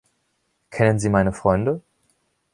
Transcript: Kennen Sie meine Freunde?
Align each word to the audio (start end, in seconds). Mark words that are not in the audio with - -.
Kennen 0.71 0.97
Sie 0.97 1.09
meine 1.09 1.31
Freunde? 1.31 1.79